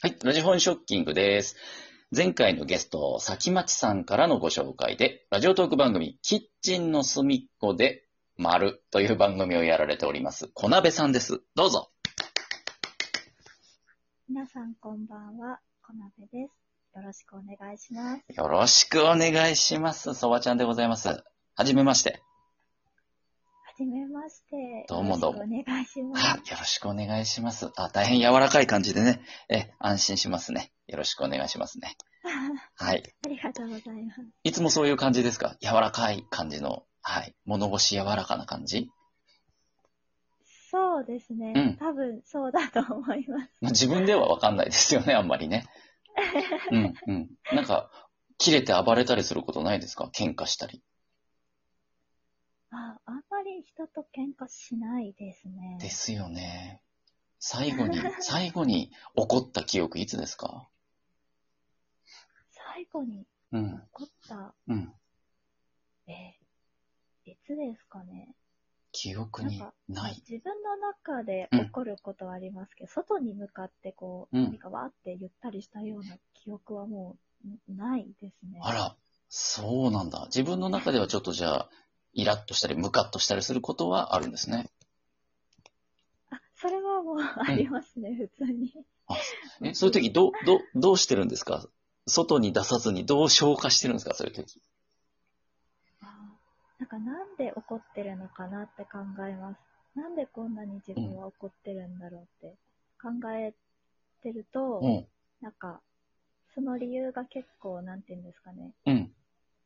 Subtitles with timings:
[0.00, 1.56] はい、ラジフォンショッキングです。
[2.14, 8.04] 前回のゲスト、先町さんからのご紹介で、ラジオトーク番組、キッチンの隅っこで、
[8.36, 11.40] 丸という番組をやられております、小鍋さんです。
[11.56, 11.90] どうぞ。
[14.28, 16.96] 皆さんこんばんは、こなべです。
[16.96, 18.22] よろしくお願いします。
[18.36, 20.14] よろしくお願いします。
[20.14, 21.08] そばちゃんでございます。
[21.08, 22.22] はじめまして。
[23.78, 24.86] はじめまして。
[24.88, 26.26] どうもどうもよろしくお願いします。
[26.26, 27.70] あ、よろしくお願いします。
[27.76, 30.72] あ、大変柔らかい感じでね、え、安心しますね。
[30.88, 31.96] よろしくお願いしますね。
[32.74, 33.02] はい。
[33.24, 34.20] ありがとうございます。
[34.42, 35.56] いつもそういう感じですか？
[35.60, 37.36] 柔らかい感じの、はい。
[37.44, 38.90] 物腰柔らかな感じ？
[40.72, 41.52] そうですね。
[41.54, 43.50] うん多分そうだと思います。
[43.60, 45.64] まあ、自分ではわかんないですよね、あんまりね。
[46.72, 47.30] うん、うん。
[47.54, 47.90] なんか、
[48.38, 50.10] 切れて暴れたりすることないですか？
[50.12, 50.82] 喧嘩したり。
[52.70, 53.17] ああ
[53.78, 55.78] 人と喧嘩しないですね。
[55.80, 56.82] ですよね。
[57.38, 60.68] 最後に、 最後に怒った記憶いつですか？
[62.50, 64.92] 最後にうん、起こった、うん。
[66.08, 66.38] えー
[67.30, 68.34] いつですかね？
[68.90, 70.22] 記憶にない。
[70.28, 78.58] 自分の中で起こることはありますけど、外に向かってこう、うん何かわーって言ったりしたような記憶はもうんないですね。
[78.62, 78.96] あら、
[79.28, 80.24] そうなんだ。
[80.26, 81.70] 自分の中ではちょっとじゃあ、
[82.12, 84.70] イラッとしたり、ムカッとしたりすることはあるんですね。
[86.30, 88.72] あ、それはもうありますね、普通に。
[89.62, 91.66] え、そういう時どう、どう、どうしてるんですか？
[92.06, 94.14] 外に出さずにどう消化してるんですか？
[94.14, 94.60] そういう時。
[96.00, 96.06] あ
[96.78, 99.98] なんかなんで怒ってるのかなって考えます。
[99.98, 102.56] なんでこんなに自分は怒ってるんだろうって
[103.02, 103.52] 考え
[104.22, 105.06] てると、うん、
[105.40, 105.80] なんか、
[106.54, 109.12] その理由が結構、なんていうんですかね、うん、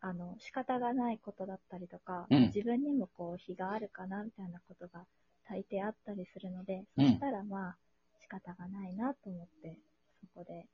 [0.00, 5.04] あの、仕方がないことだったりとか、うん自分にもこう、非があるかな、みたいなことが
[5.48, 7.76] 大抵あったりするので、うんそしたらまあ、
[8.20, 9.76] 仕方がないなと思って、
[10.20, 10.66] そこで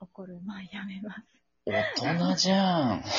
[0.00, 1.22] 怒るのをやめます。
[1.64, 3.04] 大人じゃん。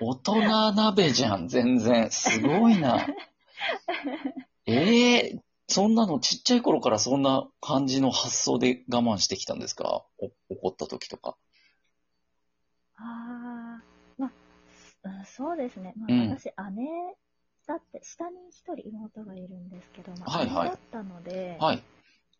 [0.00, 2.10] 大人鍋じゃん、全然。
[2.10, 3.06] すごいな。
[4.66, 10.04] ええそんなのちっちゃい頃からそんな感じの発想で我慢してきたんですか？
[10.18, 11.36] お怒った時とか。
[12.96, 13.84] ああ、
[14.18, 14.32] まあ、
[15.04, 15.94] うんそうですね。
[15.96, 17.16] まあ、うん私、姉
[17.66, 21.82] だって、下に一人妹がいるんですけど、まあ、はいはい姉だったので、はい。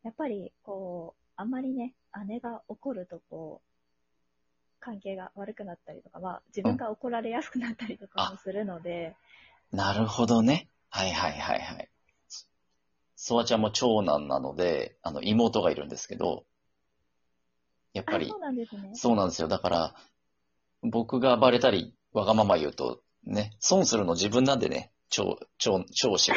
[0.05, 1.95] やっぱり、こう、あんまりね、
[2.29, 3.69] 姉が怒ると、こう、
[4.81, 9.17] 関係が悪くなったりとか、まあ、自分が怒られやすくなったりとかもするので、
[9.73, 10.69] なるほどね。
[10.89, 11.91] はいはいはいはい。
[13.17, 16.45] ソワちゃんも長男なので、あの、妹がいるんですけど、
[17.95, 18.91] やっぱあ、りそ、うなんですね。
[18.93, 19.49] そうなんですよ。
[19.49, 19.95] だから、
[20.83, 26.37] 僕が暴れたり、わがまま言うと、ね、損するの自分なんでね、長、長、長子は。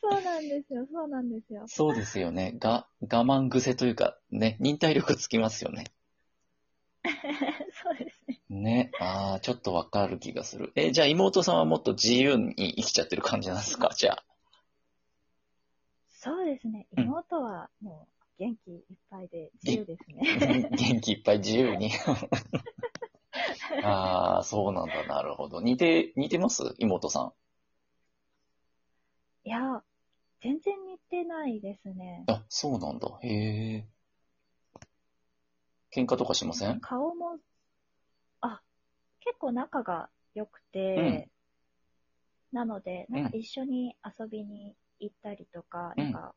[0.00, 1.64] そうなんですよ、そうなんですよ。
[1.66, 2.54] そうですよね。
[2.58, 5.84] が、我慢癖というか、ね、忍耐力つきますよね。
[7.04, 8.40] そうですね。
[8.50, 8.90] ね。
[9.00, 10.72] ああ、ちょっとわかる気がする。
[10.76, 13.90] え、じゃあ妹さんはもっと自由に生きちゃってる感じなんですか？
[13.96, 14.24] じゃあ。
[16.10, 16.86] そうですね。
[16.96, 20.68] うん妹はもう元気いっぱいで自由ですね。
[20.76, 21.90] 元気いっぱい自由に。
[23.82, 25.04] ああ、そうなんだ。
[25.06, 25.60] なるほど。
[25.60, 26.74] 似て、似てます？
[26.78, 27.32] 妹さん。
[29.44, 29.82] いや、
[30.40, 32.24] 全然似てないですね。
[32.26, 33.18] あ、そうなんだ。
[33.22, 33.28] へ
[33.76, 33.88] え。
[35.94, 36.80] 喧嘩とかしません？
[36.80, 37.38] 顔も、
[38.40, 38.62] あ、
[39.20, 41.28] 結構仲が良くて、
[42.52, 46.34] なので、なんか一緒に遊びに行ったりとか、うんなんか、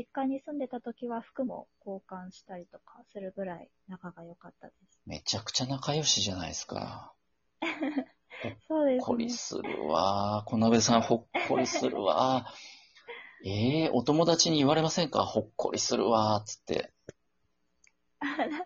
[0.00, 4.98] 実家に住んでた時は服も交換したりとかするぐらい仲が良かったです。
[5.04, 7.12] めちゃくちゃ仲良しじゃないですか。
[8.66, 9.30] そうでほっこり。
[9.30, 10.42] するわ。
[10.46, 12.46] 小鍋さん、ほっこりするわ。
[13.44, 15.24] ええお友達に言われませんか？
[15.24, 16.94] ほっこりするわ、つって。
[18.20, 18.26] あ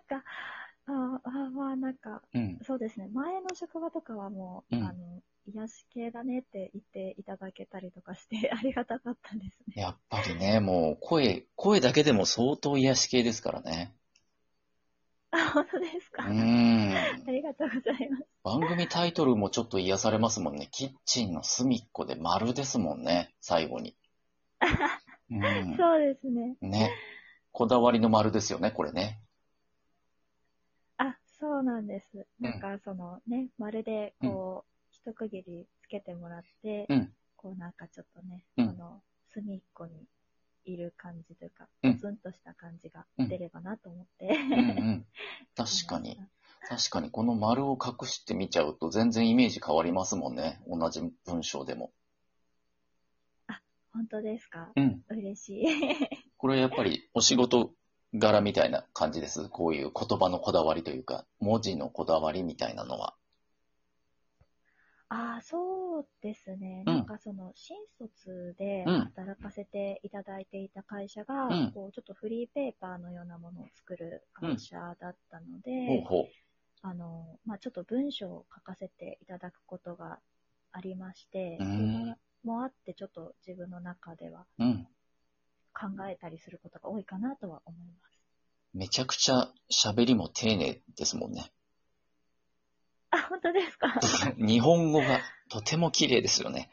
[0.87, 2.59] ああまあなんか、うん。
[2.63, 3.09] そうですね。
[3.13, 9.81] 前の職場とかはもう、うんあの、癒し系だねって言っていただけたりとかして、 ありがたかったですね。
[9.81, 13.95] やっぱりね、もう、声、声だけでも相当癒し系ですからね。
[15.31, 16.93] あ、本当ですか、うーん。
[17.27, 18.25] ありがとうございます。
[18.43, 20.69] 番組タイトルもちょっと癒されますもんね。
[20.71, 23.95] キッチンの隅っこで丸ですもんね、最後に。
[25.31, 25.75] うん。
[25.75, 26.55] そうですね。
[26.61, 26.91] ね。
[27.51, 29.19] こだわりの丸ですよね、これね。
[31.59, 32.25] あ、そうなんです。
[32.39, 39.01] なんかそのね、まるでこう、一区切りつけてもらって、うんこうなんかちょっとね、うんあの、
[39.33, 40.07] 隅っこに
[40.65, 44.27] いる感じというか、うんポツンとした感じが出ればなと思って。
[44.27, 44.61] うんう
[44.91, 45.05] ん。
[45.55, 46.19] 確かに。
[46.67, 50.63] 確かに、この丸を隠してみちゃうと全然イメージ変わりますもんね。
[50.67, 51.91] 同じ文章でも。
[53.93, 54.71] 本当ですか？
[54.75, 55.03] うん。
[55.09, 55.65] 嬉しい。
[56.37, 57.73] これやっぱりお仕事
[58.19, 59.49] 柄みたいな感じです。
[59.49, 63.15] こういう言葉のこだわりというか、文字のこだわりみたいなのは。
[65.09, 66.83] ああ、そうですね。
[66.85, 76.25] うんなんかその、新卒でうん働かせていただいていた会社が、うんこうちょっとフリーペーパーのようなものを作る会社だったので、ほうほう。
[76.81, 80.19] あの、まあ、ちょっと文章を書かせていただくことが
[80.71, 84.87] ありまして、うんそういうのもあって、ちょっと自分の中ではうん。
[85.79, 88.15] 考えたりすることが多いかなとは思います。
[88.73, 91.51] めちゃくちゃ喋りも丁寧ですもんね。
[93.11, 93.99] あ、本当ですか？
[94.37, 95.19] 日本語が
[95.49, 96.69] とても綺麗ですよね。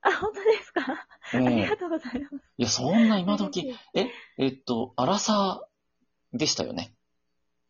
[0.00, 1.46] あ、本当ですか、うん。
[1.46, 2.44] ありいがとうございます。
[2.58, 6.94] や、そんな今時、え、えっと、アラサーでしたよね？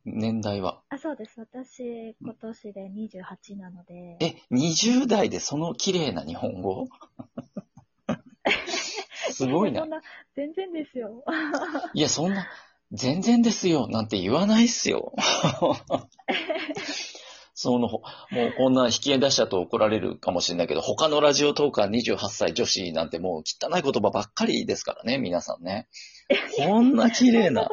[0.06, 0.83] 年代は。
[0.91, 1.39] あ、そうです。
[1.41, 6.89] 私、今年で28なので、え、20代でその綺麗な日本語？
[9.34, 9.90] すごいなそん。
[9.90, 10.02] な、
[10.36, 11.25] 全然ですよ。
[11.94, 12.48] いや、そんな、
[12.92, 15.12] 全然ですよ、なんて言わないっすよ。
[17.56, 18.02] その、もう
[18.56, 25.88] こんな引き出しちゃうと怒られるかもしれないけど、他のラジオトーカー28歳女子なんてもう汚い言葉ばっかりですからね、皆さんね。
[26.56, 27.69] こんな綺麗な。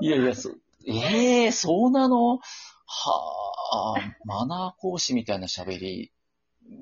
[0.00, 0.50] いやいや、そ
[0.86, 2.38] ええー、そうなの？
[2.38, 6.12] はあ、マナー講師みたいな喋り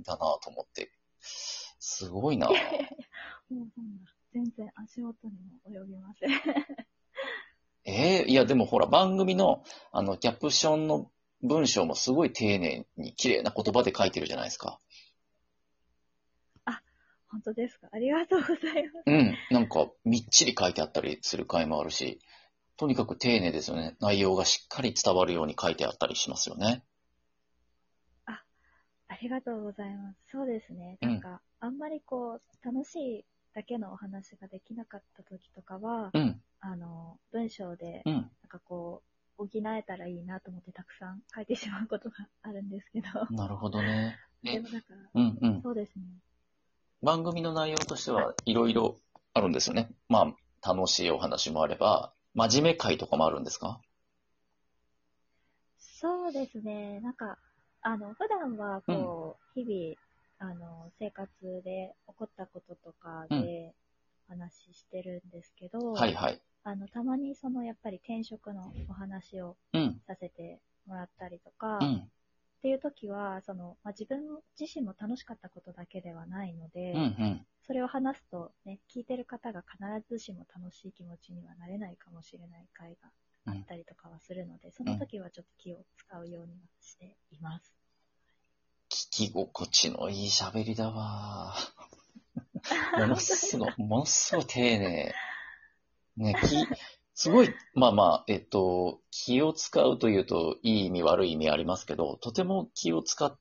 [0.04, 0.90] だなと思って。
[1.20, 2.48] すごいな。
[3.54, 4.00] もうそんな、
[4.32, 6.30] 全然足元にも及びません。
[7.84, 11.10] ええいや、でもほら、番組の、あの、キャプションの
[11.42, 14.78] 文章もすごい丁寧に綺麗な言葉で書いてるじゃないですか。
[17.32, 17.86] 本当ですか？
[17.92, 18.56] ありがとうござい
[18.88, 19.04] ます。
[19.06, 19.36] うん。
[19.50, 22.18] なんか、みっちり書いてあったりする回もあるし、
[22.76, 23.96] とにかく丁寧ですよね。
[24.00, 26.82] 内容がしっかり伝わるように書いてあったりしますよね。
[28.26, 30.18] ありがとうございます。
[30.32, 30.98] そうですね。
[31.02, 33.24] うんなんか、あんまりこう、楽しい
[33.54, 36.40] だけのお話ができなかった時とかは、うん。
[36.60, 38.14] あの、文章で、うん。
[38.14, 39.02] なんかこ
[39.38, 44.18] う、補えたらいいなと思ってたくさん書いてしまうことがあるんですけど、なるほどね。
[44.44, 45.62] え でもなんか、うんうん。
[45.62, 46.04] そうですね。
[47.02, 48.98] 番組の内容としてはいろいろ
[49.32, 49.90] あるんですよね。
[50.08, 53.80] まあ、楽しいお話もあれば、真面目会とかもあるんですか？
[55.78, 57.00] そうですね。
[57.00, 57.38] なんか、
[57.82, 59.96] あの、普段は、こう、日々、
[60.40, 61.30] あの、生活
[61.62, 63.74] で起こったこととかで
[64.26, 66.40] 話してるんですけど、はいはい。
[66.64, 70.00] あの、たまにその、やっぱり転職のお話をうん。
[70.06, 72.10] させてもらったりとか、っうん。
[72.62, 77.46] ていう時は、その、まあ、自分自身も楽しかったことだけではないので、うんうん。
[77.66, 79.78] それを話すとね、聞いてる方が必
[80.08, 83.10] ずしも楽しい気持ちにはなれないかもしれない回が
[83.46, 87.79] あったりとかはするので、その時はちょっと気を使うようにはしています。
[89.20, 91.54] 聞き心地のいい喋りだわ。
[92.96, 95.14] ものすごい、ものすごい丁寧。
[96.16, 96.56] ね、き、
[97.12, 103.38] すごい、まあまあ、えっと、気を使うというと、いい意味悪い意味ありますけど、とても気を使っ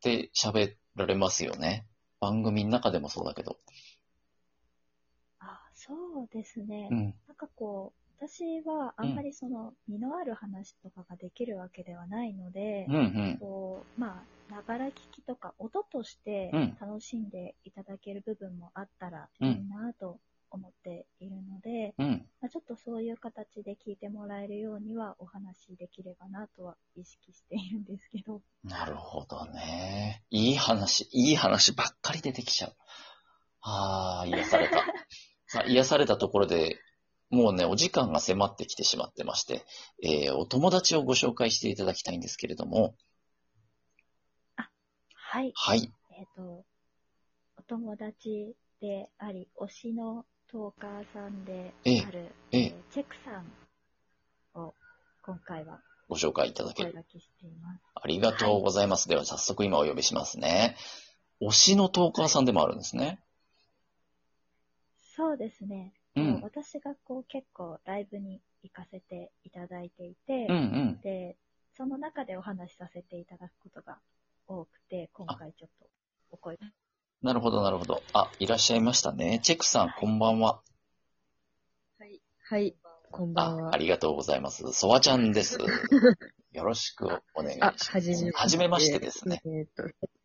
[0.00, 1.86] て喋られますよね。
[2.18, 3.60] 番組の中でもそうだけど。
[5.38, 6.88] あ、そうですね。
[6.90, 7.14] うん。
[7.28, 12.98] なんかこう、私はあんまりその、身のある話とかができるわけではないので、うんう
[13.34, 13.38] ん。
[13.38, 20.18] こう、まあ、ながら聞きとか音としてうん楽しんでいただける部分もあったらいいなと
[20.50, 22.26] 思っているので、うん。
[22.40, 30.22] まあ、ちょっとそういう形で聞いてもらえるようにはお話できればなとは意識しているんですけど、なるほどね。
[30.30, 32.76] いい話、いい話ばっかり出てきちゃう。
[33.60, 34.76] ああ、癒された。
[35.46, 36.78] さ あ、癒されたところで、
[37.28, 39.64] もうね、お時間が迫ってきてしまってまして、
[40.02, 42.94] えーお友達をご紹介していただきたいんですけれども、
[45.28, 45.52] はい。
[45.56, 45.92] はい。
[46.16, 46.64] えっ、と、
[47.58, 54.72] お友達であり、推しのトーカーさんでええある、ええチェクさんを
[55.22, 56.94] 今回はご紹介いただおける。
[57.94, 59.08] ありがとうございます。
[59.08, 60.76] では、早速今お呼びしますね。
[61.42, 63.18] 推しのトーカーさんでもあるんですね。
[65.16, 65.92] そうですね。
[66.14, 66.40] うん。
[66.40, 71.00] 私がこう結構ライブに行かせていただいていて、うんうん。
[71.02, 71.36] で、
[71.76, 73.98] その中でお話しさせていただくことが
[74.48, 75.86] 多くて、今回ちょっと
[76.30, 76.74] お声なる
[77.46, 78.02] ほど、なるほど。
[78.12, 79.38] あ、いらっしゃいましたね。
[79.42, 80.60] チェックさん、こんばんは。
[81.98, 82.20] はい。
[82.48, 82.76] はい。
[83.12, 83.74] こんばんあ、は。
[83.74, 84.72] ありがとうございます。
[84.72, 85.58] ソワちゃんです。
[86.52, 87.90] よろしくお願いしあま、す。
[87.90, 89.42] はじめはじめましてですね。
[89.44, 89.84] えーっと、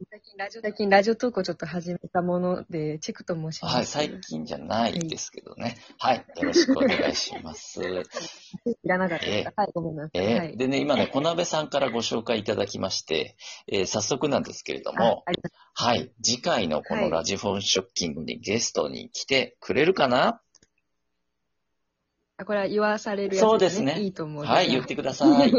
[0.09, 3.75] 最近ラジオ、最近ラジオトークをちょっと始めたもので、チェクと申します。
[3.75, 5.77] はい、最近じゃないですけどね。
[5.99, 7.81] はい、よろしくお願いします。
[8.65, 10.25] いらなかったですか、はい、ごめんなさい。
[10.25, 10.57] えーはい。
[10.57, 13.35] でね、今ね、小鍋さんからご紹介いただきまして、
[13.67, 15.23] えー早速なんですけれどあも、
[15.73, 20.27] はい、次回のこのはいラジフォンショッキングにゲストに来てくれるかな？
[20.27, 20.41] あ
[22.45, 24.43] これは言わされるやつそうですねいいと思う。
[24.43, 25.29] はい、言ってください。
[25.41, 25.51] はい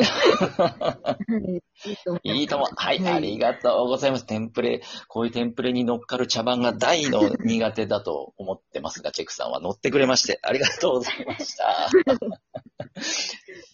[1.84, 2.28] いいと思う。
[2.28, 2.64] いいとも。
[2.76, 4.26] はい、はいありがとうございます。
[4.26, 11.90] テンプレ、こういうテンプレに乗っかる茶番が大の 苦手だと思ってますが、チェックさんは乗ってくれまして、ありがとうございました。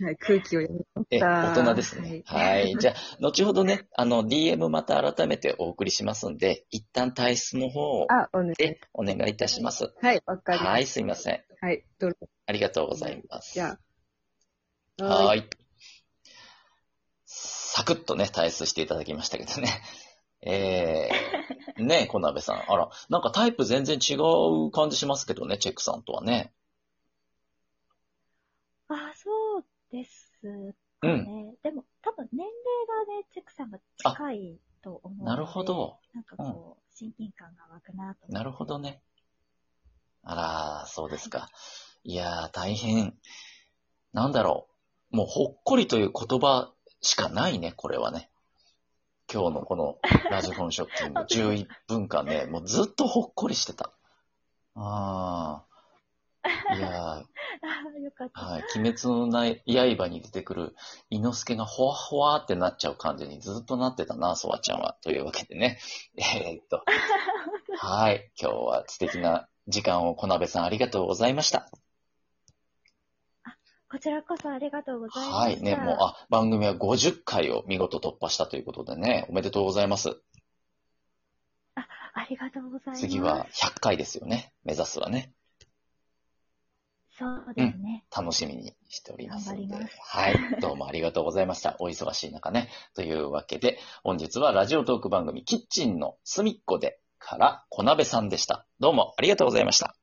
[0.00, 1.52] はい、空気を読みまえ、した。
[1.52, 2.22] 大人ですね。
[2.26, 2.74] はい。
[2.78, 8.54] じゃあ、後ほどね、あの、DM また改めてお送りしますんで、一旦体質の方あ、お願い。
[8.54, 9.92] でお願いいたします。
[10.00, 11.42] はい、わかりまはい、しすいません。
[11.60, 11.66] た。
[11.66, 12.28] はい、どうぞ。
[12.46, 13.54] ありがとうございます。
[13.54, 13.78] じゃ
[15.00, 15.04] あ。
[15.04, 15.50] はーい。
[17.24, 19.68] サクッとね、退出していただきましたけどね。
[20.40, 22.72] えー、ねえ、小鍋さん。
[22.72, 26.52] あら、なんかタイプ全然違う感じしますけどね、チェックさんとはね。
[28.88, 31.54] あ、そうですかね。
[31.62, 35.30] でも、多分年齢がね、チェックさんが近いと思うので。
[35.30, 35.64] なるほ。
[35.64, 35.98] ど。
[36.14, 38.32] なんかこう、親近感が湧くなと。
[38.32, 39.02] なるほどね。
[40.22, 40.34] あ
[40.82, 41.48] ら、そうですか。
[42.04, 43.16] いやー、大変。
[44.12, 44.68] なんだろ
[45.12, 45.16] う。
[45.16, 48.30] もう、ほっこりという言葉しかないね、これはね。
[49.32, 49.98] 今日のこの
[50.30, 53.92] ラジフォンショッキング 11分間ね、もうずっとほっこりしてた。
[54.74, 56.74] ああ。
[56.74, 57.24] いやー、
[57.94, 58.40] あよかった。
[58.40, 58.64] はい。
[58.76, 60.74] 鬼滅の刃に出てくる、
[61.10, 64.96] 伊之助がほわほわってなっちゃう感じにずっとなってたな、ソワちゃんは。
[65.02, 65.78] というわけでね。
[66.16, 66.84] えーっと。
[67.78, 68.30] はい。
[68.40, 71.68] 今日は素敵な時間を小鍋さんありがとうございました。
[73.90, 75.36] こちらこそありがとうございました。
[75.38, 75.62] はい。
[75.62, 80.20] ね、もう、あ、番組は50回を見事突破したということでね、おめでとうございます。
[82.18, 83.00] ありがとうございます。
[83.00, 84.52] 次は100回ですよね。
[84.64, 85.32] 目指すはね。
[87.18, 88.04] そうですね。
[88.16, 89.66] 楽しみにしておりますので。
[89.66, 90.36] ますはい。
[90.60, 91.76] どうもありがとうございました。
[91.80, 92.68] お忙しい中ね。
[92.94, 98.66] というわけで、本日はラジオトーク番組、キッチンの隅っこでから、小鍋さんでした。
[98.78, 99.97] どうもありがとうございました。